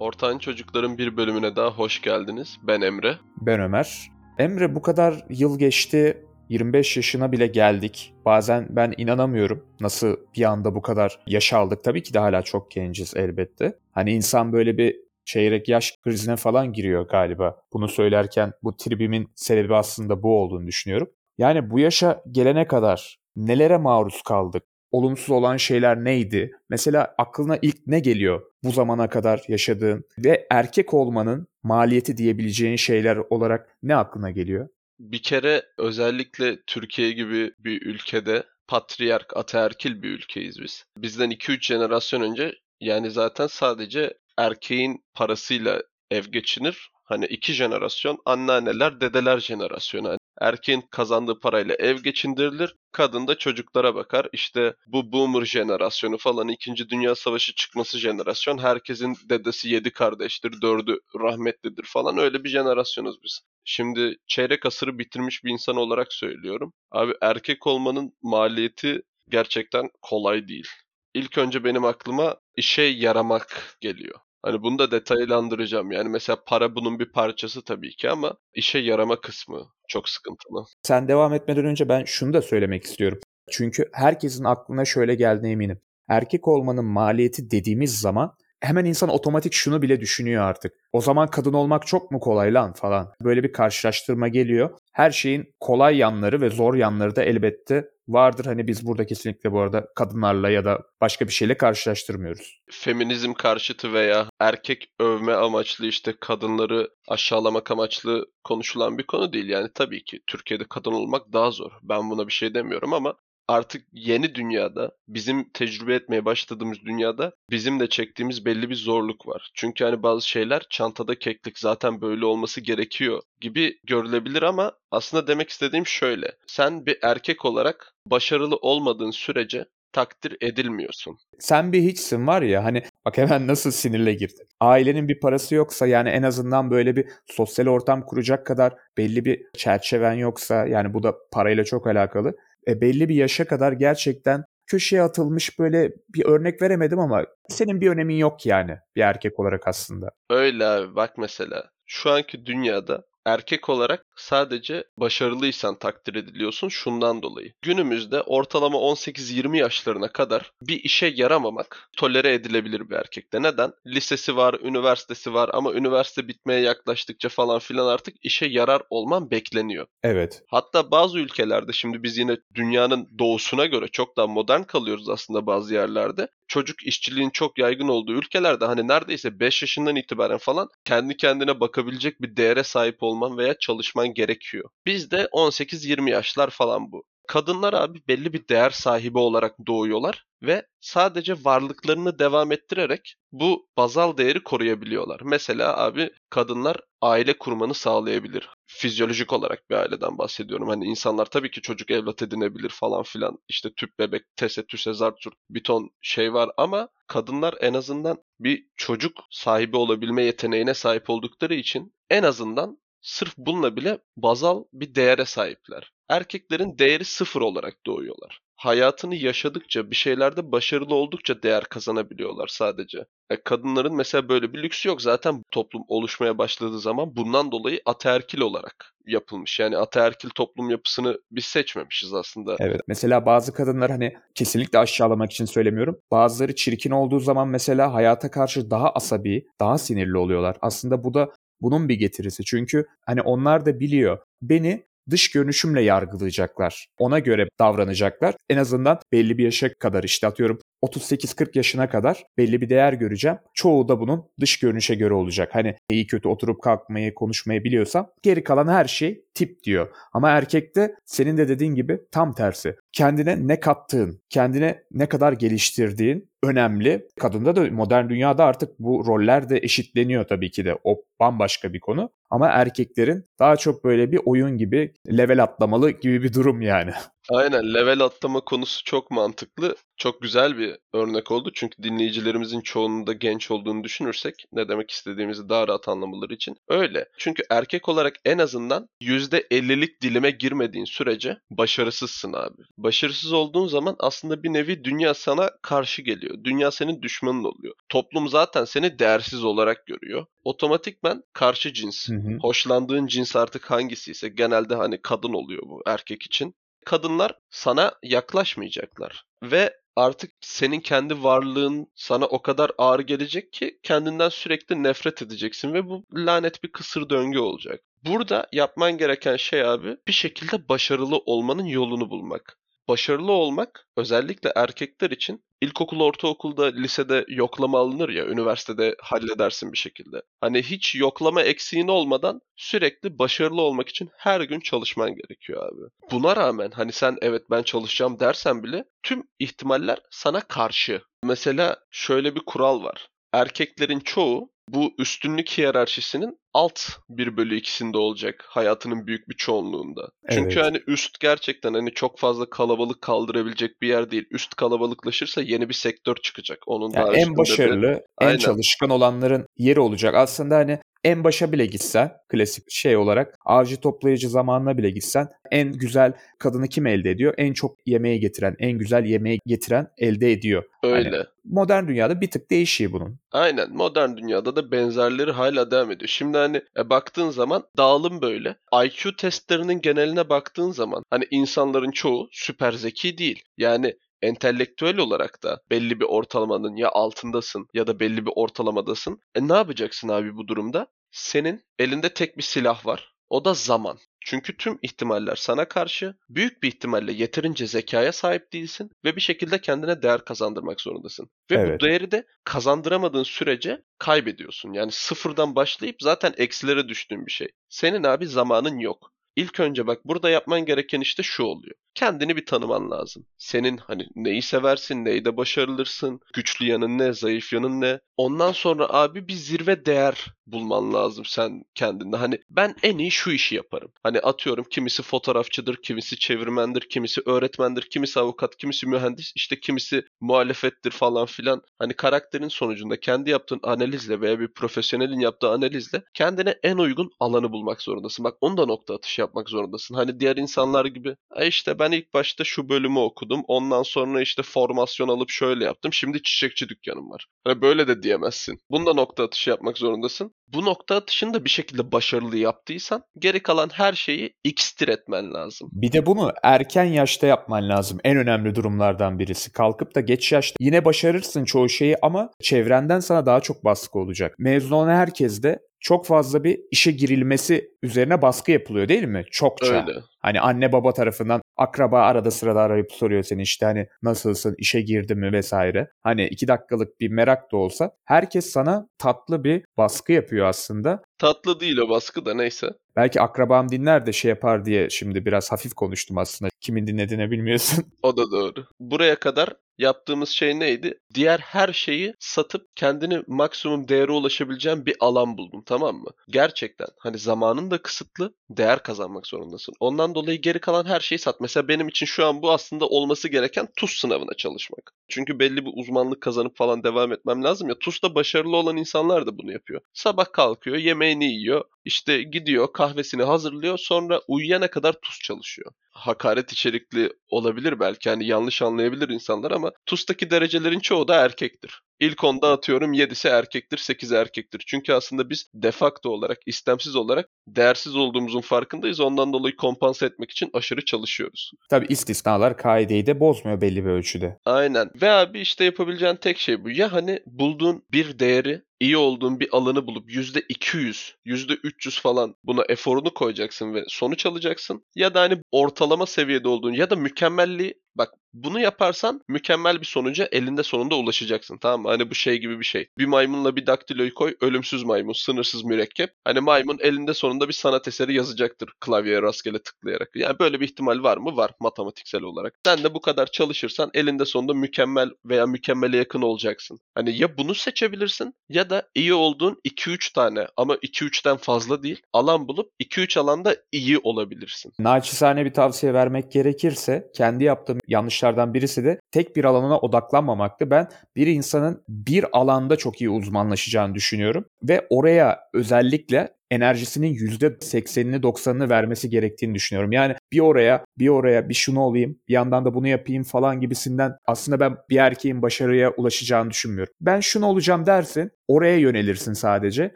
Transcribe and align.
Ortağın 0.00 0.38
Çocukların 0.38 0.98
bir 0.98 1.16
bölümüne 1.16 1.56
daha 1.56 1.70
hoş 1.70 2.00
geldiniz. 2.02 2.58
Ben 2.62 2.80
Emre. 2.80 3.16
Ben 3.40 3.60
Ömer. 3.60 4.10
Emre 4.38 4.74
bu 4.74 4.82
kadar 4.82 5.26
yıl 5.28 5.58
geçti, 5.58 6.24
25 6.48 6.96
yaşına 6.96 7.32
bile 7.32 7.46
geldik. 7.46 8.14
Bazen 8.24 8.66
ben 8.70 8.94
inanamıyorum 8.96 9.66
nasıl 9.80 10.16
bir 10.36 10.44
anda 10.44 10.74
bu 10.74 10.82
kadar 10.82 11.20
yaş 11.26 11.52
aldık. 11.52 11.84
Tabii 11.84 12.02
ki 12.02 12.14
de 12.14 12.18
hala 12.18 12.42
çok 12.42 12.70
genciz 12.70 13.16
elbette. 13.16 13.78
Hani 13.92 14.12
insan 14.12 14.52
böyle 14.52 14.78
bir 14.78 14.96
çeyrek 15.24 15.68
yaş 15.68 15.96
krizine 16.04 16.36
falan 16.36 16.72
giriyor 16.72 17.08
galiba. 17.08 17.56
Bunu 17.72 17.88
söylerken 17.88 18.52
bu 18.62 18.76
tribimin 18.76 19.28
sebebi 19.34 19.74
aslında 19.74 20.22
bu 20.22 20.40
olduğunu 20.40 20.66
düşünüyorum. 20.66 21.10
Yani 21.38 21.70
bu 21.70 21.78
yaşa 21.78 22.22
gelene 22.30 22.66
kadar 22.66 23.18
nelere 23.36 23.76
maruz 23.76 24.22
kaldık? 24.22 24.64
Olumsuz 24.92 25.30
olan 25.30 25.56
şeyler 25.56 26.04
neydi? 26.04 26.52
Mesela 26.68 27.14
aklına 27.18 27.58
ilk 27.62 27.86
ne 27.86 28.00
geliyor 28.00 28.42
bu 28.64 28.70
zamana 28.70 29.08
kadar 29.08 29.42
yaşadığın 29.48 30.04
ve 30.18 30.46
erkek 30.50 30.94
olmanın 30.94 31.46
maliyeti 31.62 32.16
diyebileceğin 32.16 32.76
şeyler 32.76 33.16
olarak 33.16 33.76
ne 33.82 33.96
aklına 33.96 34.30
geliyor? 34.30 34.68
Bir 34.98 35.22
kere 35.22 35.62
özellikle 35.78 36.62
Türkiye 36.66 37.12
gibi 37.12 37.52
bir 37.58 37.82
ülkede 37.82 38.44
patriark, 38.68 39.36
ataerkil 39.36 40.02
bir 40.02 40.10
ülkeyiz 40.10 40.60
biz. 40.62 40.84
Bizden 40.98 41.30
2-3 41.30 41.60
jenerasyon 41.62 42.20
önce 42.20 42.54
yani 42.80 43.10
zaten 43.10 43.46
sadece 43.46 44.14
erkeğin 44.38 45.04
parasıyla 45.14 45.82
ev 46.10 46.24
geçinir. 46.24 46.90
Hani 47.04 47.26
iki 47.26 47.52
jenerasyon 47.52 48.18
anneanneler, 48.24 49.00
dedeler 49.00 49.38
jenerasyonu. 49.38 50.16
Erkeğin 50.40 50.80
kazandığı 50.90 51.38
parayla 51.38 51.74
ev 51.74 51.96
geçindirilir. 51.96 52.74
Kadın 52.92 53.26
da 53.26 53.38
çocuklara 53.38 53.94
bakar. 53.94 54.28
İşte 54.32 54.74
bu 54.86 55.12
boomer 55.12 55.44
jenerasyonu 55.44 56.18
falan 56.18 56.48
ikinci 56.48 56.88
Dünya 56.88 57.14
Savaşı 57.14 57.54
çıkması 57.54 57.98
jenerasyon. 57.98 58.58
Herkesin 58.58 59.16
dedesi 59.28 59.68
yedi 59.68 59.90
kardeştir, 59.90 60.52
dördü 60.62 60.98
rahmetlidir 61.20 61.84
falan. 61.84 62.18
Öyle 62.18 62.44
bir 62.44 62.48
jenerasyonuz 62.48 63.22
biz. 63.24 63.40
Şimdi 63.64 64.16
çeyrek 64.26 64.66
asırı 64.66 64.98
bitirmiş 64.98 65.44
bir 65.44 65.50
insan 65.50 65.76
olarak 65.76 66.12
söylüyorum. 66.12 66.72
Abi 66.90 67.12
erkek 67.20 67.66
olmanın 67.66 68.12
maliyeti 68.22 69.02
gerçekten 69.28 69.90
kolay 70.02 70.48
değil. 70.48 70.68
İlk 71.14 71.38
önce 71.38 71.64
benim 71.64 71.84
aklıma 71.84 72.36
işe 72.56 72.82
yaramak 72.82 73.76
geliyor. 73.80 74.20
Hani 74.42 74.62
bunu 74.62 74.78
da 74.78 74.90
detaylandıracağım. 74.90 75.92
Yani 75.92 76.08
mesela 76.08 76.38
para 76.46 76.74
bunun 76.74 76.98
bir 76.98 77.12
parçası 77.12 77.64
tabii 77.64 77.96
ki 77.96 78.10
ama 78.10 78.34
işe 78.54 78.78
yarama 78.78 79.20
kısmı 79.20 79.66
çok 79.88 80.08
sıkıntılı. 80.08 80.64
Sen 80.82 81.08
devam 81.08 81.34
etmeden 81.34 81.64
önce 81.64 81.88
ben 81.88 82.04
şunu 82.04 82.32
da 82.32 82.42
söylemek 82.42 82.84
istiyorum. 82.84 83.18
Çünkü 83.50 83.88
herkesin 83.92 84.44
aklına 84.44 84.84
şöyle 84.84 85.14
geldiğine 85.14 85.52
eminim. 85.52 85.80
Erkek 86.08 86.48
olmanın 86.48 86.84
maliyeti 86.84 87.50
dediğimiz 87.50 88.00
zaman 88.00 88.34
hemen 88.60 88.84
insan 88.84 89.08
otomatik 89.08 89.52
şunu 89.52 89.82
bile 89.82 90.00
düşünüyor 90.00 90.44
artık. 90.44 90.72
O 90.92 91.00
zaman 91.00 91.28
kadın 91.28 91.52
olmak 91.52 91.86
çok 91.86 92.10
mu 92.10 92.20
kolay 92.20 92.54
lan 92.54 92.72
falan. 92.72 93.12
Böyle 93.22 93.42
bir 93.42 93.52
karşılaştırma 93.52 94.28
geliyor. 94.28 94.70
Her 94.92 95.10
şeyin 95.10 95.54
kolay 95.60 95.96
yanları 95.96 96.40
ve 96.40 96.50
zor 96.50 96.74
yanları 96.74 97.16
da 97.16 97.22
elbette 97.24 97.88
vardır. 98.12 98.44
Hani 98.44 98.66
biz 98.66 98.86
burada 98.86 99.06
kesinlikle 99.06 99.52
bu 99.52 99.60
arada 99.60 99.86
kadınlarla 99.94 100.50
ya 100.50 100.64
da 100.64 100.78
başka 101.00 101.26
bir 101.26 101.32
şeyle 101.32 101.56
karşılaştırmıyoruz. 101.56 102.60
Feminizm 102.70 103.32
karşıtı 103.32 103.92
veya 103.92 104.26
erkek 104.40 104.90
övme 105.00 105.32
amaçlı 105.32 105.86
işte 105.86 106.14
kadınları 106.20 106.90
aşağılamak 107.08 107.70
amaçlı 107.70 108.26
konuşulan 108.44 108.98
bir 108.98 109.06
konu 109.06 109.32
değil. 109.32 109.48
Yani 109.48 109.68
tabii 109.74 110.04
ki 110.04 110.20
Türkiye'de 110.26 110.64
kadın 110.70 110.92
olmak 110.92 111.32
daha 111.32 111.50
zor. 111.50 111.72
Ben 111.82 112.10
buna 112.10 112.26
bir 112.26 112.32
şey 112.32 112.54
demiyorum 112.54 112.92
ama 112.92 113.14
artık 113.50 113.86
yeni 113.92 114.34
dünyada, 114.34 114.90
bizim 115.08 115.50
tecrübe 115.50 115.94
etmeye 115.94 116.24
başladığımız 116.24 116.78
dünyada 116.80 117.32
bizim 117.50 117.80
de 117.80 117.86
çektiğimiz 117.88 118.44
belli 118.44 118.70
bir 118.70 118.74
zorluk 118.74 119.28
var. 119.28 119.50
Çünkü 119.54 119.84
hani 119.84 120.02
bazı 120.02 120.28
şeyler 120.28 120.66
çantada 120.70 121.18
keklik 121.18 121.58
zaten 121.58 122.00
böyle 122.00 122.24
olması 122.24 122.60
gerekiyor 122.60 123.22
gibi 123.40 123.78
görülebilir 123.84 124.42
ama 124.42 124.72
aslında 124.90 125.26
demek 125.26 125.50
istediğim 125.50 125.86
şöyle. 125.86 126.32
Sen 126.46 126.86
bir 126.86 126.98
erkek 127.02 127.44
olarak 127.44 127.94
başarılı 128.06 128.56
olmadığın 128.56 129.10
sürece 129.10 129.64
takdir 129.92 130.36
edilmiyorsun. 130.40 131.18
Sen 131.38 131.72
bir 131.72 131.82
hiçsin 131.82 132.26
var 132.26 132.42
ya 132.42 132.64
hani 132.64 132.82
bak 133.04 133.18
hemen 133.18 133.46
nasıl 133.46 133.70
sinirle 133.70 134.14
girdin. 134.14 134.46
Ailenin 134.60 135.08
bir 135.08 135.20
parası 135.20 135.54
yoksa 135.54 135.86
yani 135.86 136.08
en 136.08 136.22
azından 136.22 136.70
böyle 136.70 136.96
bir 136.96 137.08
sosyal 137.26 137.66
ortam 137.66 138.06
kuracak 138.06 138.46
kadar 138.46 138.74
belli 138.98 139.24
bir 139.24 139.42
çerçeven 139.56 140.14
yoksa 140.14 140.66
yani 140.66 140.94
bu 140.94 141.02
da 141.02 141.14
parayla 141.32 141.64
çok 141.64 141.86
alakalı 141.86 142.36
e, 142.70 142.80
belli 142.80 143.08
bir 143.08 143.14
yaşa 143.14 143.44
kadar 143.44 143.72
gerçekten 143.72 144.44
köşeye 144.66 145.02
atılmış 145.02 145.58
böyle 145.58 145.90
bir 146.14 146.24
örnek 146.24 146.62
veremedim 146.62 146.98
ama 146.98 147.24
senin 147.48 147.80
bir 147.80 147.90
önemin 147.90 148.16
yok 148.16 148.46
yani 148.46 148.78
bir 148.96 149.00
erkek 149.00 149.40
olarak 149.40 149.68
aslında. 149.68 150.10
Öyle 150.30 150.64
abi 150.66 150.94
bak 150.94 151.18
mesela 151.18 151.70
şu 151.86 152.10
anki 152.10 152.46
dünyada 152.46 153.02
erkek 153.26 153.68
olarak 153.68 154.06
sadece 154.20 154.84
başarılıysan 154.96 155.78
takdir 155.78 156.14
ediliyorsun 156.14 156.68
şundan 156.68 157.22
dolayı. 157.22 157.52
Günümüzde 157.62 158.22
ortalama 158.22 158.78
18-20 158.78 159.56
yaşlarına 159.56 160.08
kadar 160.08 160.52
bir 160.62 160.80
işe 160.84 161.06
yaramamak 161.06 161.90
tolere 161.96 162.34
edilebilir 162.34 162.90
bir 162.90 162.94
erkekte. 162.94 163.42
Neden? 163.42 163.72
Lisesi 163.86 164.36
var, 164.36 164.54
üniversitesi 164.62 165.34
var 165.34 165.50
ama 165.52 165.72
üniversite 165.72 166.28
bitmeye 166.28 166.60
yaklaştıkça 166.60 167.28
falan 167.28 167.58
filan 167.58 167.86
artık 167.86 168.14
işe 168.22 168.46
yarar 168.46 168.82
olman 168.90 169.30
bekleniyor. 169.30 169.86
Evet. 170.02 170.42
Hatta 170.48 170.90
bazı 170.90 171.18
ülkelerde 171.18 171.72
şimdi 171.72 172.02
biz 172.02 172.18
yine 172.18 172.36
dünyanın 172.54 173.08
doğusuna 173.18 173.66
göre 173.66 173.88
çok 173.88 174.16
daha 174.16 174.26
modern 174.26 174.62
kalıyoruz 174.62 175.08
aslında 175.08 175.46
bazı 175.46 175.74
yerlerde 175.74 176.28
çocuk 176.50 176.86
işçiliğin 176.86 177.30
çok 177.30 177.58
yaygın 177.58 177.88
olduğu 177.88 178.12
ülkelerde 178.12 178.64
hani 178.64 178.88
neredeyse 178.88 179.40
5 179.40 179.62
yaşından 179.62 179.96
itibaren 179.96 180.38
falan 180.38 180.68
kendi 180.84 181.16
kendine 181.16 181.60
bakabilecek 181.60 182.22
bir 182.22 182.36
değere 182.36 182.62
sahip 182.64 183.02
olman 183.02 183.38
veya 183.38 183.58
çalışman 183.58 184.09
gerekiyor. 184.14 184.70
Bizde 184.86 185.28
18-20 185.32 186.10
yaşlar 186.10 186.50
falan 186.50 186.92
bu. 186.92 187.04
Kadınlar 187.28 187.72
abi 187.72 188.02
belli 188.08 188.32
bir 188.32 188.48
değer 188.48 188.70
sahibi 188.70 189.18
olarak 189.18 189.54
doğuyorlar 189.66 190.26
ve 190.42 190.66
sadece 190.80 191.34
varlıklarını 191.44 192.18
devam 192.18 192.52
ettirerek 192.52 193.16
bu 193.32 193.68
bazal 193.76 194.16
değeri 194.16 194.42
koruyabiliyorlar. 194.42 195.20
Mesela 195.24 195.78
abi 195.78 196.10
kadınlar 196.30 196.76
aile 197.00 197.38
kurmanı 197.38 197.74
sağlayabilir. 197.74 198.48
Fizyolojik 198.66 199.32
olarak 199.32 199.70
bir 199.70 199.74
aileden 199.74 200.18
bahsediyorum. 200.18 200.68
Hani 200.68 200.84
insanlar 200.84 201.26
tabii 201.26 201.50
ki 201.50 201.60
çocuk 201.60 201.90
evlat 201.90 202.22
edinebilir 202.22 202.68
falan 202.68 203.02
filan. 203.02 203.38
İşte 203.48 203.72
tüp 203.76 203.98
bebek, 203.98 204.22
tesetüse, 204.36 204.92
zartürt 204.92 205.34
bir 205.50 205.64
ton 205.64 205.90
şey 206.00 206.32
var 206.32 206.50
ama 206.56 206.88
kadınlar 207.06 207.54
en 207.60 207.74
azından 207.74 208.18
bir 208.40 208.66
çocuk 208.76 209.12
sahibi 209.30 209.76
olabilme 209.76 210.22
yeteneğine 210.22 210.74
sahip 210.74 211.10
oldukları 211.10 211.54
için 211.54 211.94
en 212.10 212.22
azından 212.22 212.78
sırf 213.02 213.34
bununla 213.36 213.76
bile 213.76 213.98
bazal 214.16 214.64
bir 214.72 214.94
değere 214.94 215.24
sahipler. 215.24 215.92
Erkeklerin 216.08 216.78
değeri 216.78 217.04
sıfır 217.04 217.40
olarak 217.40 217.86
doğuyorlar. 217.86 218.40
Hayatını 218.56 219.16
yaşadıkça, 219.16 219.90
bir 219.90 219.96
şeylerde 219.96 220.52
başarılı 220.52 220.94
oldukça 220.94 221.42
değer 221.42 221.64
kazanabiliyorlar 221.64 222.46
sadece. 222.46 223.04
E, 223.30 223.42
kadınların 223.42 223.96
mesela 223.96 224.28
böyle 224.28 224.52
bir 224.52 224.62
lüksü 224.62 224.88
yok. 224.88 225.02
Zaten 225.02 225.42
toplum 225.50 225.82
oluşmaya 225.88 226.38
başladığı 226.38 226.80
zaman 226.80 227.16
bundan 227.16 227.52
dolayı 227.52 227.80
ataerkil 227.84 228.40
olarak 228.40 228.94
yapılmış. 229.06 229.60
Yani 229.60 229.76
ataerkil 229.76 230.28
toplum 230.30 230.70
yapısını 230.70 231.20
biz 231.30 231.44
seçmemişiz 231.44 232.14
aslında. 232.14 232.56
Evet. 232.60 232.80
Mesela 232.86 233.26
bazı 233.26 233.54
kadınlar 233.54 233.90
hani 233.90 234.14
kesinlikle 234.34 234.78
aşağılamak 234.78 235.32
için 235.32 235.44
söylemiyorum. 235.44 235.98
Bazıları 236.10 236.54
çirkin 236.54 236.90
olduğu 236.90 237.20
zaman 237.20 237.48
mesela 237.48 237.94
hayata 237.94 238.30
karşı 238.30 238.70
daha 238.70 238.90
asabi, 238.90 239.46
daha 239.60 239.78
sinirli 239.78 240.16
oluyorlar. 240.16 240.56
Aslında 240.60 241.04
bu 241.04 241.14
da 241.14 241.28
bunun 241.62 241.88
bir 241.88 241.94
getirisi. 241.94 242.44
Çünkü 242.44 242.86
hani 243.06 243.22
onlar 243.22 243.66
da 243.66 243.80
biliyor. 243.80 244.18
Beni 244.42 244.86
dış 245.10 245.30
görünüşümle 245.30 245.82
yargılayacaklar. 245.82 246.86
Ona 246.98 247.18
göre 247.18 247.48
davranacaklar. 247.58 248.34
En 248.50 248.56
azından 248.56 248.98
belli 249.12 249.38
bir 249.38 249.44
yaşa 249.44 249.74
kadar 249.74 250.04
işte 250.04 250.26
atıyorum 250.26 250.58
38-40 250.82 251.50
yaşına 251.54 251.88
kadar 251.88 252.24
belli 252.38 252.60
bir 252.60 252.68
değer 252.70 252.92
göreceğim. 252.92 253.38
Çoğu 253.54 253.88
da 253.88 254.00
bunun 254.00 254.24
dış 254.40 254.58
görünüşe 254.58 254.94
göre 254.94 255.14
olacak. 255.14 255.48
Hani 255.52 255.76
iyi 255.90 256.06
kötü 256.06 256.28
oturup 256.28 256.62
kalkmayı, 256.62 257.14
konuşmayı 257.14 257.64
biliyorsam 257.64 258.10
geri 258.22 258.44
kalan 258.44 258.68
her 258.68 258.84
şey 258.84 259.24
tip 259.34 259.64
diyor. 259.64 259.88
Ama 260.12 260.30
erkekte 260.30 260.94
senin 261.04 261.36
de 261.36 261.48
dediğin 261.48 261.74
gibi 261.74 262.00
tam 262.12 262.34
tersi. 262.34 262.76
Kendine 262.92 263.48
ne 263.48 263.60
kattığın, 263.60 264.20
kendine 264.30 264.82
ne 264.90 265.06
kadar 265.06 265.32
geliştirdiğin 265.32 266.30
önemli. 266.42 267.08
Kadında 267.20 267.56
da 267.56 267.70
modern 267.70 268.08
dünyada 268.08 268.44
artık 268.44 268.78
bu 268.78 269.06
roller 269.06 269.48
de 269.48 269.58
eşitleniyor 269.58 270.24
tabii 270.24 270.50
ki 270.50 270.64
de. 270.64 270.78
O 270.84 271.02
bambaşka 271.20 271.72
bir 271.72 271.80
konu. 271.80 272.10
Ama 272.30 272.48
erkeklerin 272.48 273.24
daha 273.38 273.56
çok 273.56 273.84
böyle 273.84 274.12
bir 274.12 274.20
oyun 274.24 274.58
gibi 274.58 274.94
level 275.08 275.42
atlamalı 275.42 275.90
gibi 275.90 276.22
bir 276.22 276.34
durum 276.34 276.62
yani. 276.62 276.90
Aynen 277.28 277.74
level 277.74 278.00
atlama 278.00 278.40
konusu 278.40 278.84
çok 278.84 279.10
mantıklı. 279.10 279.76
Çok 279.96 280.22
güzel 280.22 280.58
bir 280.58 280.76
örnek 280.92 281.30
oldu. 281.30 281.50
Çünkü 281.54 281.82
dinleyicilerimizin 281.82 282.60
çoğunun 282.60 283.06
da 283.06 283.12
genç 283.12 283.50
olduğunu 283.50 283.84
düşünürsek 283.84 284.44
ne 284.52 284.68
demek 284.68 284.90
istediğimizi 284.90 285.48
daha 285.48 285.68
rahat 285.68 285.88
anlamaları 285.88 286.34
için 286.34 286.56
öyle. 286.68 287.08
Çünkü 287.18 287.42
erkek 287.50 287.88
olarak 287.88 288.16
en 288.24 288.38
azından 288.38 288.88
%50'lik 289.00 290.02
dilime 290.02 290.30
girmediğin 290.30 290.84
sürece 290.84 291.38
başarısızsın 291.50 292.32
abi. 292.32 292.62
Başarısız 292.78 293.32
olduğun 293.32 293.66
zaman 293.66 293.96
aslında 293.98 294.42
bir 294.42 294.52
nevi 294.52 294.84
dünya 294.84 295.14
sana 295.14 295.50
karşı 295.62 296.02
geliyor. 296.02 296.34
Dünya 296.44 296.70
senin 296.70 297.02
düşmanın 297.02 297.44
oluyor. 297.44 297.74
Toplum 297.88 298.28
zaten 298.28 298.64
seni 298.64 298.98
değersiz 298.98 299.44
olarak 299.44 299.86
görüyor. 299.86 300.26
Otomatikmen 300.44 301.22
karşı 301.32 301.72
cins, 301.72 302.08
Hı 302.08 302.14
hı. 302.14 302.38
hoşlandığın 302.40 303.06
cins 303.06 303.36
artık 303.36 303.70
hangisiyse 303.70 304.28
genelde 304.28 304.74
hani 304.74 305.02
kadın 305.02 305.32
oluyor 305.32 305.62
bu 305.66 305.82
erkek 305.86 306.22
için. 306.22 306.54
Kadınlar 306.86 307.32
sana 307.50 307.92
yaklaşmayacaklar 308.02 309.24
ve 309.42 309.80
artık 309.96 310.32
senin 310.40 310.80
kendi 310.80 311.22
varlığın 311.22 311.86
sana 311.94 312.26
o 312.26 312.42
kadar 312.42 312.70
ağır 312.78 313.00
gelecek 313.00 313.52
ki 313.52 313.80
kendinden 313.82 314.28
sürekli 314.28 314.82
nefret 314.82 315.22
edeceksin 315.22 315.72
ve 315.74 315.86
bu 315.88 316.04
lanet 316.14 316.64
bir 316.64 316.72
kısır 316.72 317.10
döngü 317.10 317.38
olacak. 317.38 317.80
Burada 318.04 318.46
yapman 318.52 318.98
gereken 318.98 319.36
şey 319.36 319.62
abi 319.62 319.96
bir 320.08 320.12
şekilde 320.12 320.68
başarılı 320.68 321.18
olmanın 321.18 321.64
yolunu 321.64 322.10
bulmak. 322.10 322.59
Başarılı 322.90 323.32
olmak 323.32 323.88
özellikle 323.96 324.52
erkekler 324.56 325.10
için 325.10 325.44
ilkokul, 325.60 326.00
ortaokulda, 326.00 326.64
lisede 326.66 327.24
yoklama 327.28 327.78
alınır 327.78 328.08
ya, 328.08 328.26
üniversitede 328.26 328.96
halledersin 329.02 329.72
bir 329.72 329.78
şekilde. 329.78 330.22
Hani 330.40 330.62
hiç 330.62 330.94
yoklama 330.94 331.42
eksiğin 331.42 331.88
olmadan 331.88 332.40
sürekli 332.56 333.18
başarılı 333.18 333.62
olmak 333.62 333.88
için 333.88 334.10
her 334.16 334.40
gün 334.40 334.60
çalışman 334.60 335.14
gerekiyor 335.14 335.72
abi. 335.72 336.10
Buna 336.10 336.36
rağmen 336.36 336.70
hani 336.70 336.92
sen 336.92 337.18
evet 337.22 337.42
ben 337.50 337.62
çalışacağım 337.62 338.20
dersen 338.20 338.62
bile 338.62 338.84
tüm 339.02 339.22
ihtimaller 339.38 339.98
sana 340.10 340.40
karşı. 340.40 341.02
Mesela 341.24 341.76
şöyle 341.90 342.34
bir 342.34 342.40
kural 342.40 342.82
var. 342.82 343.08
Erkeklerin 343.32 344.00
çoğu 344.00 344.52
bu 344.72 344.90
üstünlük 344.98 345.48
hiyerarşisinin 345.58 346.38
alt 346.54 346.80
1 347.08 347.36
bölü 347.36 347.58
2'sinde 347.58 347.96
olacak 347.96 348.44
hayatının 348.48 349.06
büyük 349.06 349.28
bir 349.28 349.34
çoğunluğunda. 349.34 350.08
Çünkü 350.30 350.54
Evet. 350.60 350.64
hani 350.64 350.82
üst 350.86 351.20
gerçekten 351.20 351.74
hani 351.74 351.90
çok 351.94 352.18
fazla 352.18 352.50
kalabalık 352.50 353.02
kaldırabilecek 353.02 353.82
bir 353.82 353.88
yer 353.88 354.10
değil. 354.10 354.24
Üst 354.30 354.54
kalabalıklaşırsa 354.54 355.42
yeni 355.42 355.68
bir 355.68 355.74
sektör 355.74 356.16
çıkacak. 356.22 356.58
Onun 356.66 356.90
Yani 356.94 357.16
en 357.16 357.32
bir- 357.32 357.36
başarılı, 357.36 358.02
en 358.20 358.26
Aynen. 358.26 358.38
çalışkan 358.38 358.90
olanların 358.90 359.46
yeri 359.56 359.80
olacak. 359.80 360.14
Aslında 360.14 360.56
hani 360.56 360.78
en 361.04 361.24
başa 361.24 361.52
bile 361.52 361.66
gitsen 361.66 362.12
klasik 362.28 362.70
şey 362.70 362.96
olarak 362.96 363.38
avcı 363.44 363.80
toplayıcı 363.80 364.28
zamanına 364.28 364.78
bile 364.78 364.90
gitsen 364.90 365.28
en 365.50 365.72
güzel 365.72 366.12
kadını 366.38 366.68
kim 366.68 366.86
elde 366.86 367.10
ediyor? 367.10 367.34
En 367.36 367.52
çok 367.52 367.76
yemeği 367.86 368.20
getiren, 368.20 368.56
en 368.58 368.78
güzel 368.78 369.04
yemeği 369.04 369.40
getiren 369.46 369.88
elde 369.98 370.32
ediyor. 370.32 370.64
Öyle. 370.82 371.26
Modern 371.44 371.88
dünyada 371.88 372.20
bir 372.20 372.30
tık 372.30 372.50
değişiyor 372.50 372.92
bunun. 372.92 373.18
Aynen 373.32 373.70
modern 373.72 374.16
dünyada 374.16 374.56
da 374.56 374.70
benzerleri 374.72 375.30
hala 375.30 375.70
devam 375.70 375.90
ediyor. 375.90 376.08
Şimdi 376.08 376.38
hani 376.38 376.62
e, 376.76 376.90
baktığın 376.90 377.30
zaman 377.30 377.64
dağılım 377.76 378.22
böyle. 378.22 378.56
IQ 378.84 379.16
testlerinin 379.16 379.80
geneline 379.80 380.28
baktığın 380.28 380.70
zaman 380.70 381.04
hani 381.10 381.24
insanların 381.30 381.90
çoğu 381.90 382.28
süper 382.32 382.72
zeki 382.72 383.18
değil. 383.18 383.42
Yani 383.58 383.94
entelektüel 384.22 384.98
olarak 384.98 385.42
da 385.42 385.60
belli 385.70 386.00
bir 386.00 386.04
ortalamanın 386.04 386.76
ya 386.76 386.88
altındasın 386.88 387.68
ya 387.74 387.86
da 387.86 388.00
belli 388.00 388.26
bir 388.26 388.32
ortalamadasın. 388.36 389.20
E 389.34 389.48
ne 389.48 389.52
yapacaksın 389.54 390.08
abi 390.08 390.36
bu 390.36 390.48
durumda? 390.48 390.86
Senin 391.10 391.62
elinde 391.78 392.14
tek 392.14 392.38
bir 392.38 392.42
silah 392.42 392.86
var. 392.86 393.14
O 393.30 393.44
da 393.44 393.54
zaman. 393.54 393.98
Çünkü 394.24 394.56
tüm 394.56 394.78
ihtimaller 394.82 395.36
sana 395.36 395.68
karşı. 395.68 396.14
Büyük 396.28 396.62
bir 396.62 396.68
ihtimalle 396.68 397.12
yeterince 397.12 397.66
zekaya 397.66 398.12
sahip 398.12 398.52
değilsin 398.52 398.90
ve 399.04 399.16
bir 399.16 399.20
şekilde 399.20 399.60
kendine 399.60 400.02
değer 400.02 400.24
kazandırmak 400.24 400.80
zorundasın. 400.80 401.30
Ve 401.50 401.54
Evet. 401.54 401.80
bu 401.80 401.86
değeri 401.86 402.10
de 402.10 402.26
kazandıramadığın 402.44 403.22
sürece 403.22 403.82
kaybediyorsun. 403.98 404.72
Yani 404.72 404.92
sıfırdan 404.92 405.56
başlayıp 405.56 405.96
zaten 406.00 406.34
eksilere 406.36 406.88
düştüğün 406.88 407.26
bir 407.26 407.32
şey. 407.32 407.48
Senin 407.68 408.04
abi 408.04 408.26
zamanın 408.26 408.78
yok. 408.78 409.12
İlk 409.36 409.60
önce 409.60 409.86
bak 409.86 410.04
burada 410.04 410.30
yapman 410.30 410.64
gereken 410.64 411.00
işte 411.00 411.22
şu 411.22 411.42
oluyor. 411.42 411.74
Kendini 411.94 412.36
bir 412.36 412.46
tanıman 412.46 412.90
lazım. 412.90 413.26
Senin 413.38 413.76
hani 413.76 414.06
neyi 414.16 414.42
seversin, 414.42 415.04
neyde 415.04 415.36
başarılırsın, 415.36 416.20
güçlü 416.34 416.66
yanın 416.66 416.98
ne, 416.98 417.12
zayıf 417.12 417.52
yanın 417.52 417.80
ne. 417.80 418.00
Ondan 418.16 418.52
sonra 418.52 418.86
abi 418.90 419.28
bir 419.28 419.32
zirve 419.34 419.86
değer 419.86 420.26
bulman 420.46 420.94
lazım 420.94 421.24
sen 421.24 421.62
kendinde. 421.74 422.16
Hani 422.16 422.38
ben 422.50 422.74
en 422.82 422.98
iyi 422.98 423.10
şu 423.10 423.30
işi 423.30 423.54
yaparım. 423.54 423.92
Hani 424.02 424.20
atıyorum 424.20 424.64
kimisi 424.70 425.02
fotoğrafçıdır, 425.02 425.76
kimisi 425.76 426.18
çevirmendir, 426.18 426.88
kimisi 426.90 427.20
öğretmendir, 427.26 427.82
kimisi 427.90 428.20
avukat, 428.20 428.56
kimisi 428.56 428.86
mühendis, 428.86 429.32
işte 429.36 429.60
kimisi 429.60 430.04
muhalefettir 430.20 430.90
falan 430.90 431.26
filan. 431.26 431.62
Hani 431.78 431.94
karakterin 431.94 432.48
sonucunda 432.48 433.00
kendi 433.00 433.30
yaptığın 433.30 433.60
analizle 433.62 434.20
veya 434.20 434.40
bir 434.40 434.48
profesyonelin 434.52 435.20
yaptığı 435.20 435.48
analizle 435.50 436.02
kendine 436.14 436.54
en 436.62 436.76
uygun 436.76 437.10
alanı 437.20 437.52
bulmak 437.52 437.82
zorundasın. 437.82 438.24
Bak 438.24 438.34
onu 438.40 438.56
da 438.56 438.66
nokta 438.66 438.94
atışı 438.94 439.20
yapmak 439.20 439.48
zorundasın. 439.48 439.94
Hani 439.94 440.20
diğer 440.20 440.36
insanlar 440.36 440.84
gibi 440.84 441.16
"E 441.36 441.46
işte 441.48 441.78
ben 441.80 441.92
ilk 441.92 442.14
başta 442.14 442.44
şu 442.44 442.68
bölümü 442.68 442.98
okudum. 442.98 443.42
Ondan 443.48 443.82
sonra 443.82 444.20
işte 444.20 444.42
formasyon 444.42 445.08
alıp 445.08 445.30
şöyle 445.30 445.64
yaptım. 445.64 445.92
Şimdi 445.92 446.22
çiçekçi 446.22 446.68
dükkanım 446.68 447.10
var. 447.10 447.26
Hani 447.44 447.62
böyle 447.62 447.88
de 447.88 448.02
diyemezsin. 448.02 448.58
Bunda 448.70 448.94
nokta 448.94 449.24
atışı 449.24 449.50
yapmak 449.50 449.78
zorundasın. 449.78 450.34
Bu 450.48 450.64
nokta 450.64 450.96
atışını 450.96 451.34
da 451.34 451.44
bir 451.44 451.50
şekilde 451.50 451.92
başarılı 451.92 452.36
yaptıysan 452.36 453.02
geri 453.18 453.42
kalan 453.42 453.68
her 453.72 453.92
şeyi 453.92 454.34
x'tir 454.44 454.88
etmen 454.88 455.34
lazım. 455.34 455.68
Bir 455.72 455.92
de 455.92 456.06
bunu 456.06 456.32
erken 456.42 456.84
yaşta 456.84 457.26
yapman 457.26 457.68
lazım. 457.68 457.98
En 458.04 458.16
önemli 458.16 458.54
durumlardan 458.54 459.18
birisi. 459.18 459.52
Kalkıp 459.52 459.94
da 459.94 460.00
geç 460.00 460.32
yaşta 460.32 460.56
yine 460.60 460.84
başarırsın 460.84 461.44
çoğu 461.44 461.68
şeyi 461.68 461.96
ama 462.02 462.30
çevrenden 462.42 463.00
sana 463.00 463.26
daha 463.26 463.40
çok 463.40 463.64
baskı 463.64 463.98
olacak. 463.98 464.34
Mezun 464.38 464.76
olan 464.76 464.94
herkes 464.94 465.42
de 465.42 465.58
çok 465.80 466.06
fazla 466.06 466.44
bir 466.44 466.60
işe 466.70 466.92
girilmesi 466.92 467.70
üzerine 467.82 468.22
baskı 468.22 468.50
yapılıyor 468.50 468.88
değil 468.88 469.04
mi? 469.04 469.24
Çokça. 469.30 469.86
Öyle. 469.88 470.00
Hani 470.20 470.40
anne 470.40 470.72
baba 470.72 470.92
tarafından 470.92 471.42
akraba 471.56 472.00
arada 472.00 472.30
sırada 472.30 472.60
arayıp 472.60 472.92
soruyor 472.92 473.22
seni 473.22 473.42
işte 473.42 473.66
hani 473.66 473.86
nasılsın, 474.02 474.54
işe 474.58 474.80
girdin 474.80 475.18
mi 475.18 475.32
vesaire. 475.32 475.90
Hani 476.02 476.26
iki 476.26 476.48
dakikalık 476.48 477.00
bir 477.00 477.08
merak 477.08 477.52
da 477.52 477.56
olsa 477.56 477.90
herkes 478.04 478.50
sana 478.50 478.88
tatlı 478.98 479.44
bir 479.44 479.64
baskı 479.76 480.12
yapıyor 480.12 480.46
aslında. 480.46 481.02
Tatlı 481.18 481.60
değil 481.60 481.76
o 481.76 481.88
baskı 481.88 482.26
da 482.26 482.34
neyse. 482.34 482.70
Belki 482.96 483.20
akrabam 483.20 483.68
dinler 483.68 484.06
de 484.06 484.12
şey 484.12 484.28
yapar 484.28 484.64
diye 484.64 484.90
şimdi 484.90 485.26
biraz 485.26 485.52
hafif 485.52 485.74
konuştum 485.74 486.18
aslında. 486.18 486.50
Kimin 486.60 486.86
dinlediğini 486.86 487.30
bilmiyorsun. 487.30 487.84
O 488.02 488.16
da 488.16 488.30
doğru. 488.30 488.66
Buraya 488.80 489.16
kadar 489.16 489.48
yaptığımız 489.78 490.28
şey 490.28 490.58
neydi? 490.58 490.98
Diğer 491.14 491.38
her 491.38 491.72
şeyi 491.72 492.14
satıp 492.18 492.66
kendini 492.76 493.22
maksimum 493.26 493.88
değere 493.88 494.12
ulaşabileceğin 494.12 494.86
bir 494.86 494.96
alan 495.00 495.38
buldun 495.38 495.62
tamam 495.66 495.96
mı? 495.96 496.10
Gerçekten 496.28 496.88
hani 496.98 497.18
zamanın 497.18 497.70
da 497.70 497.82
kısıtlı, 497.82 498.34
değer 498.50 498.82
kazanmak 498.82 499.26
zorundasın. 499.26 499.74
Ondan 499.80 500.09
dolayı 500.14 500.40
geri 500.40 500.58
kalan 500.60 500.84
her 500.86 501.00
şeyi 501.00 501.18
sat. 501.18 501.40
Mesela 501.40 501.68
benim 501.68 501.88
için 501.88 502.06
şu 502.06 502.26
an 502.26 502.42
bu 502.42 502.52
aslında 502.52 502.86
olması 502.86 503.28
gereken 503.28 503.68
TUS 503.76 503.98
sınavına 504.00 504.34
çalışmak. 504.34 504.99
Çünkü 505.10 505.38
belli 505.38 505.66
bir 505.66 505.72
uzmanlık 505.74 506.20
kazanıp 506.20 506.56
falan 506.56 506.82
devam 506.82 507.12
etmem 507.12 507.44
lazım 507.44 507.68
ya. 507.68 507.78
TUS'ta 507.78 508.14
başarılı 508.14 508.56
olan 508.56 508.76
insanlar 508.76 509.26
da 509.26 509.38
bunu 509.38 509.52
yapıyor. 509.52 509.80
Sabah 509.92 510.32
kalkıyor, 510.32 510.76
yemeğini 510.76 511.24
yiyor, 511.24 511.64
işte 511.84 512.22
gidiyor, 512.22 512.72
kahvesini 512.72 513.22
hazırlıyor, 513.22 513.78
sonra 513.78 514.20
uyuyana 514.28 514.70
kadar 514.70 514.92
TUS 514.92 515.20
çalışıyor. 515.22 515.72
Hakaret 515.90 516.52
içerikli 516.52 517.12
olabilir 517.28 517.80
belki 517.80 518.10
hani 518.10 518.26
yanlış 518.26 518.62
anlayabilir 518.62 519.08
insanlar 519.08 519.50
ama 519.50 519.72
TUS'taki 519.86 520.30
derecelerin 520.30 520.80
çoğu 520.80 521.08
da 521.08 521.24
erkektir. 521.24 521.82
İlk 522.00 522.24
onda 522.24 522.52
atıyorum 522.52 522.92
7'si 522.92 523.28
erkektir, 523.28 523.78
8'i 523.78 524.16
erkektir. 524.16 524.64
Çünkü 524.66 524.92
aslında 524.92 525.30
biz 525.30 525.50
defakto 525.54 526.10
olarak, 526.10 526.38
istemsiz 526.46 526.96
olarak 526.96 527.28
değersiz 527.46 527.96
olduğumuzun 527.96 528.40
farkındayız. 528.40 529.00
Ondan 529.00 529.32
dolayı 529.32 529.56
kompanse 529.56 530.06
etmek 530.06 530.30
için 530.30 530.50
aşırı 530.52 530.84
çalışıyoruz. 530.84 531.50
Tabii 531.70 531.86
istisnalar 531.88 532.56
kaideyi 532.56 533.06
de 533.06 533.20
bozmuyor 533.20 533.60
belli 533.60 533.84
bir 533.84 533.90
ölçüde. 533.90 534.38
Aynen. 534.44 534.90
Ve 535.02 535.10
abi 535.10 535.40
işte 535.40 535.64
yapabileceğin 535.64 536.16
tek 536.16 536.38
şey 536.38 536.64
bu. 536.64 536.70
Ya 536.70 536.92
hani 536.92 537.20
bulduğun 537.26 537.84
bir 537.92 538.18
değeri, 538.18 538.62
iyi 538.80 538.96
olduğun 538.96 539.40
bir 539.40 539.48
alanı 539.52 539.86
bulup 539.86 540.10
%200, 540.10 541.14
%300 541.26 542.00
falan 542.00 542.34
buna 542.44 542.64
eforunu 542.68 543.14
koyacaksın 543.14 543.74
ve 543.74 543.84
sonuç 543.88 544.26
alacaksın. 544.26 544.84
Ya 544.94 545.14
da 545.14 545.20
hani 545.20 545.42
ortalama 545.52 546.06
seviyede 546.06 546.48
olduğun 546.48 546.72
ya 546.72 546.90
da 546.90 546.96
mükemmelliği 546.96 547.74
Bak 547.94 548.14
bunu 548.32 548.60
yaparsan 548.60 549.20
mükemmel 549.28 549.80
bir 549.80 549.86
sonuca 549.86 550.28
elinde 550.32 550.62
sonunda 550.62 550.94
ulaşacaksın 550.96 551.58
tamam 551.58 551.82
mı? 551.82 551.88
Hani 551.88 552.10
bu 552.10 552.14
şey 552.14 552.38
gibi 552.38 552.60
bir 552.60 552.64
şey. 552.64 552.88
Bir 552.98 553.06
maymunla 553.06 553.56
bir 553.56 553.66
daktiloyu 553.66 554.14
koy 554.14 554.36
ölümsüz 554.40 554.84
maymun 554.84 555.12
sınırsız 555.12 555.64
mürekkep. 555.64 556.14
Hani 556.24 556.40
maymun 556.40 556.78
elinde 556.80 557.14
sonunda 557.14 557.48
bir 557.48 557.52
sanat 557.52 557.88
eseri 557.88 558.14
yazacaktır 558.14 558.70
klavyeye 558.80 559.22
rastgele 559.22 559.58
tıklayarak. 559.58 560.10
Yani 560.14 560.38
böyle 560.38 560.60
bir 560.60 560.64
ihtimal 560.64 561.02
var 561.02 561.16
mı? 561.16 561.36
Var 561.36 561.50
matematiksel 561.60 562.22
olarak. 562.22 562.54
Sen 562.64 562.84
de 562.84 562.94
bu 562.94 563.00
kadar 563.00 563.26
çalışırsan 563.26 563.90
elinde 563.94 564.24
sonunda 564.24 564.54
mükemmel 564.54 565.10
veya 565.24 565.46
mükemmele 565.46 565.96
yakın 565.96 566.22
olacaksın. 566.22 566.80
Hani 566.94 567.18
ya 567.18 567.38
bunu 567.38 567.54
seçebilirsin 567.54 568.34
ya 568.48 568.69
iyi 568.94 569.14
olduğun 569.14 569.60
2-3 569.68 570.14
tane 570.14 570.46
ama 570.56 570.74
2-3'ten 570.74 571.36
fazla 571.36 571.82
değil 571.82 572.02
alan 572.12 572.48
bulup 572.48 572.70
2-3 572.82 573.20
alanda 573.20 573.56
iyi 573.72 573.98
olabilirsin. 573.98 574.72
Naçizane 574.78 575.44
bir 575.44 575.52
tavsiye 575.52 575.94
vermek 575.94 576.32
gerekirse 576.32 577.10
kendi 577.14 577.44
yaptığım 577.44 577.78
yanlışlardan 577.86 578.54
birisi 578.54 578.84
de 578.84 579.00
tek 579.10 579.36
bir 579.36 579.44
alana 579.44 579.78
odaklanmamaktı. 579.78 580.70
Ben 580.70 580.88
bir 581.16 581.26
insanın 581.26 581.84
bir 581.88 582.24
alanda 582.32 582.76
çok 582.76 583.00
iyi 583.00 583.10
uzmanlaşacağını 583.10 583.94
düşünüyorum 583.94 584.44
ve 584.62 584.86
oraya 584.90 585.40
özellikle 585.54 586.39
enerjisinin 586.50 587.14
%80'ini 587.14 588.16
90'ını 588.22 588.70
vermesi 588.70 589.10
gerektiğini 589.10 589.54
düşünüyorum. 589.54 589.92
Yani 589.92 590.14
bir 590.32 590.40
oraya 590.40 590.84
bir 590.98 591.08
oraya 591.08 591.48
bir 591.48 591.54
şunu 591.54 591.80
olayım 591.80 592.18
bir 592.28 592.32
yandan 592.32 592.64
da 592.64 592.74
bunu 592.74 592.88
yapayım 592.88 593.22
falan 593.22 593.60
gibisinden 593.60 594.12
aslında 594.26 594.60
ben 594.60 594.76
bir 594.90 594.96
erkeğin 594.96 595.42
başarıya 595.42 595.90
ulaşacağını 595.90 596.50
düşünmüyorum. 596.50 596.94
Ben 597.00 597.20
şunu 597.20 597.46
olacağım 597.46 597.86
dersin 597.86 598.30
oraya 598.48 598.76
yönelirsin 598.76 599.32
sadece. 599.32 599.94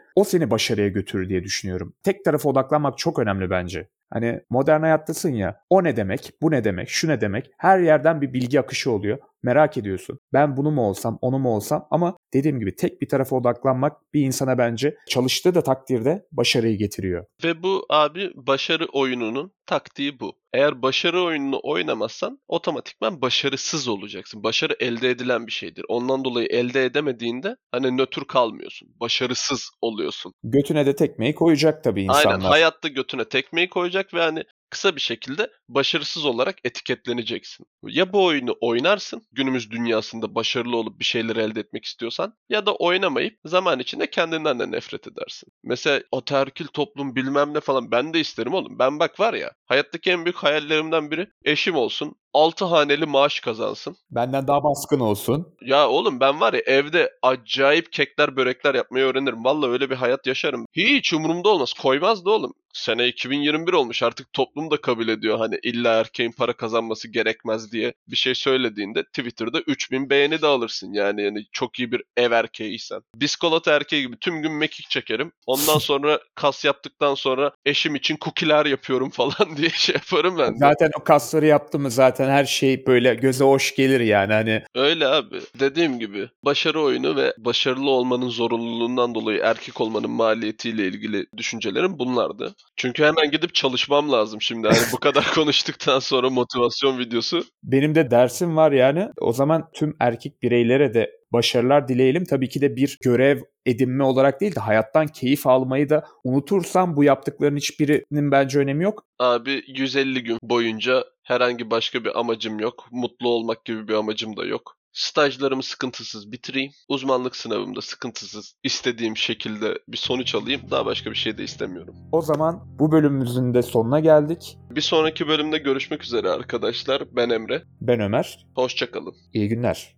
O 0.15 0.23
seni 0.23 0.51
başarıya 0.51 0.87
götürür 0.87 1.29
diye 1.29 1.43
düşünüyorum. 1.43 1.93
Tek 2.03 2.25
tarafa 2.25 2.49
odaklanmak 2.49 2.97
çok 2.97 3.19
önemli 3.19 3.49
bence. 3.49 3.87
Hani 4.13 4.41
modern 4.49 4.81
hayattasın 4.81 5.31
ya. 5.31 5.61
O 5.69 5.83
ne 5.83 5.95
demek? 5.95 6.33
Bu 6.41 6.51
ne 6.51 6.63
demek? 6.63 6.89
Şu 6.89 7.07
ne 7.07 7.21
demek? 7.21 7.51
Her 7.57 7.79
yerden 7.79 8.21
bir 8.21 8.33
bilgi 8.33 8.59
akışı 8.59 8.91
oluyor. 8.91 9.17
Merak 9.45 9.77
ediyorsun. 9.77 10.19
Ben 10.33 10.57
bunu 10.57 10.71
mu 10.71 10.81
olsam, 10.81 11.17
onu 11.21 11.39
mu 11.39 11.55
olsam? 11.55 11.87
Ama 11.91 12.17
dediğim 12.33 12.59
gibi 12.59 12.75
tek 12.75 13.01
bir 13.01 13.09
tarafa 13.09 13.35
odaklanmak 13.35 14.13
bir 14.13 14.21
insana 14.21 14.57
bence 14.57 14.97
çalıştığı 15.09 15.55
da 15.55 15.63
takdirde 15.63 16.25
başarıyı 16.31 16.77
getiriyor. 16.77 17.25
Ve 17.43 17.63
bu 17.63 17.85
abi 17.89 18.31
başarı 18.35 18.85
oyununun 18.85 19.51
taktiği 19.65 20.19
bu. 20.19 20.33
Eğer 20.53 20.81
başarı 20.81 21.21
oyununu 21.21 21.59
oynamazsan 21.63 22.39
otomatikman 22.47 23.21
başarısız 23.21 23.87
olacaksın. 23.87 24.43
Başarı 24.43 24.75
elde 24.79 25.09
edilen 25.09 25.47
bir 25.47 25.51
şeydir. 25.51 25.85
Ondan 25.89 26.25
dolayı 26.25 26.47
elde 26.47 26.85
edemediğinde 26.85 27.55
hani 27.71 27.97
nötr 27.97 28.21
kalmıyorsun. 28.27 28.89
Başarısız 28.99 29.69
oluyorsun. 29.81 30.33
Götüne 30.43 30.85
de 30.85 30.95
tekmeyi 30.95 31.35
koyacak 31.35 31.83
tabii 31.83 32.03
insanlar. 32.03 32.31
Aynen 32.31 32.45
hayatta 32.45 32.87
götüne 32.87 33.25
tekmeyi 33.25 33.69
koyacak 33.69 34.13
ve 34.13 34.21
hani 34.21 34.43
kısa 34.69 34.95
bir 34.95 35.01
şekilde 35.01 35.51
başarısız 35.69 36.25
olarak 36.25 36.55
etiketleneceksin. 36.63 37.65
Ya 37.83 38.13
bu 38.13 38.25
oyunu 38.25 38.57
oynarsın 38.61 39.27
günümüz 39.31 39.71
dünyasında 39.71 40.35
başarılı 40.35 40.77
olup 40.77 40.99
bir 40.99 41.05
şeyler 41.05 41.35
elde 41.35 41.59
etmek 41.59 41.85
istiyorsan 41.85 42.33
ya 42.49 42.65
da 42.65 42.75
oynamayıp 42.75 43.39
zaman 43.45 43.79
içinde 43.79 44.09
kendinden 44.09 44.59
de 44.59 44.71
nefret 44.71 45.07
edersin. 45.07 45.49
Mesela 45.63 46.01
oterkil 46.11 46.67
toplum 46.67 47.15
bilmem 47.15 47.53
ne 47.53 47.59
falan 47.59 47.91
ben 47.91 48.13
de 48.13 48.19
isterim 48.19 48.53
oğlum. 48.53 48.79
Ben 48.79 48.99
bak 48.99 49.19
var 49.19 49.33
ya 49.33 49.51
hayattaki 49.65 50.11
en 50.11 50.25
büyük 50.25 50.37
hayallerimden 50.37 51.11
biri 51.11 51.27
eşim 51.45 51.75
olsun. 51.75 52.15
6 52.35 52.65
haneli 52.65 53.05
maaş 53.05 53.39
kazansın. 53.39 53.97
Benden 54.11 54.47
daha 54.47 54.63
baskın 54.63 54.99
olsun. 54.99 55.55
Ya 55.61 55.89
oğlum 55.89 56.19
ben 56.19 56.39
var 56.39 56.53
ya 56.53 56.59
evde 56.65 57.11
acayip 57.21 57.93
kekler 57.93 58.35
börekler 58.35 58.75
yapmayı 58.75 59.05
öğrenirim. 59.05 59.45
Vallahi 59.45 59.71
öyle 59.71 59.89
bir 59.89 59.95
hayat 59.95 60.27
yaşarım. 60.27 60.65
Hiç 60.73 61.13
umurumda 61.13 61.49
olmaz. 61.49 61.73
Koymaz 61.73 62.25
da 62.25 62.31
oğlum. 62.31 62.53
Sene 62.73 63.07
2021 63.07 63.73
olmuş 63.73 64.03
artık 64.03 64.33
toplum 64.33 64.71
da 64.71 64.81
kabul 64.81 65.07
ediyor 65.07 65.37
hani 65.37 65.59
illa 65.63 65.99
erkeğin 65.99 66.31
para 66.31 66.53
kazanması 66.53 67.07
gerekmez 67.07 67.71
diye 67.71 67.93
bir 68.07 68.15
şey 68.15 68.35
söylediğinde 68.35 69.03
Twitter'da 69.03 69.59
3000 69.67 70.09
beğeni 70.09 70.41
de 70.41 70.47
alırsın 70.47 70.93
yani 70.93 71.23
yani 71.23 71.45
çok 71.51 71.79
iyi 71.79 71.91
bir 71.91 72.03
ev 72.17 72.31
erkeğiysen. 72.31 73.01
Biskolata 73.15 73.71
erkeği 73.71 74.01
gibi 74.01 74.17
tüm 74.17 74.41
gün 74.41 74.51
mekik 74.51 74.89
çekerim. 74.89 75.31
Ondan 75.45 75.77
sonra 75.79 76.19
kas 76.35 76.65
yaptıktan 76.65 77.15
sonra 77.15 77.51
eşim 77.65 77.95
için 77.95 78.17
kukiler 78.17 78.65
yapıyorum 78.65 79.09
falan 79.13 79.57
diye 79.57 79.69
şey 79.69 79.95
yaparım 79.95 80.37
ben 80.37 80.53
de. 80.53 80.57
Zaten 80.59 80.91
o 80.99 81.03
kasları 81.03 81.45
yaptı 81.45 81.79
mı 81.79 81.91
zaten 82.25 82.37
her 82.37 82.45
şey 82.45 82.85
böyle 82.87 83.15
göze 83.15 83.45
hoş 83.45 83.75
gelir 83.75 83.99
yani 83.99 84.33
hani 84.33 84.61
Öyle 84.75 85.07
abi. 85.07 85.39
Dediğim 85.59 85.99
gibi 85.99 86.29
başarı 86.45 86.81
oyunu 86.81 87.15
ve 87.15 87.33
başarılı 87.37 87.89
olmanın 87.89 88.29
zorunluluğundan 88.29 89.15
dolayı 89.15 89.39
erkek 89.43 89.81
olmanın 89.81 90.09
maliyetiyle 90.09 90.87
ilgili 90.87 91.25
düşüncelerim 91.37 91.99
bunlardı. 91.99 92.55
Çünkü 92.75 93.03
hemen 93.03 93.31
gidip 93.31 93.55
çalışmam 93.55 94.11
lazım 94.11 94.41
şimdi. 94.41 94.67
Hani 94.67 94.77
bu 94.93 94.99
kadar 94.99 95.31
konuştuktan 95.35 95.99
sonra 95.99 96.29
motivasyon 96.29 96.99
videosu. 96.99 97.43
benim 97.63 97.95
de 97.95 98.11
dersim 98.11 98.57
var 98.57 98.71
yani. 98.71 99.07
O 99.21 99.33
zaman 99.33 99.69
tüm 99.73 99.95
erkek 99.99 100.43
bireylere 100.43 100.93
de 100.93 101.11
başarılar 101.33 101.87
dileyelim. 101.87 102.25
Tabii 102.25 102.49
ki 102.49 102.61
de 102.61 102.75
bir 102.75 102.97
görev 103.03 103.41
edinme 103.65 104.03
olarak 104.03 104.41
değil 104.41 104.55
de 104.55 104.59
hayattan 104.59 105.07
keyif 105.07 105.47
almayı 105.47 105.89
da 105.89 106.05
unutursam 106.23 106.95
bu 106.95 107.03
yaptıkların 107.03 107.57
hiçbirinin 107.57 108.31
bence 108.31 108.59
önemi 108.59 108.83
yok. 108.83 109.03
Abi 109.19 109.63
150 109.67 110.23
gün 110.23 110.39
boyunca 110.43 111.03
herhangi 111.23 111.71
başka 111.71 112.03
bir 112.03 112.19
amacım 112.19 112.59
yok. 112.59 112.87
Mutlu 112.91 113.29
olmak 113.29 113.65
gibi 113.65 113.87
bir 113.87 113.93
amacım 113.93 114.37
da 114.37 114.45
yok. 114.45 114.77
Stajlarımı 114.95 115.63
sıkıntısız 115.63 116.31
bitireyim. 116.31 116.71
Uzmanlık 116.89 117.35
sınavımda 117.35 117.81
sıkıntısız 117.81 118.55
istediğim 118.63 119.17
şekilde 119.17 119.79
bir 119.87 119.97
sonuç 119.97 120.35
alayım. 120.35 120.61
Daha 120.71 120.85
başka 120.85 121.11
bir 121.11 121.15
şey 121.15 121.37
de 121.37 121.43
istemiyorum. 121.43 121.95
O 122.11 122.21
zaman 122.21 122.63
bu 122.79 122.91
bölümümüzün 122.91 123.53
de 123.53 123.61
sonuna 123.61 123.99
geldik. 123.99 124.57
Bir 124.69 124.81
sonraki 124.81 125.27
bölümde 125.27 125.57
görüşmek 125.57 126.03
üzere 126.03 126.29
arkadaşlar. 126.29 127.03
Ben 127.15 127.29
Emre. 127.29 127.63
Ben 127.81 127.99
Ömer. 127.99 128.45
Hoşçakalın. 128.55 129.15
İyi 129.33 129.49
günler. 129.49 129.95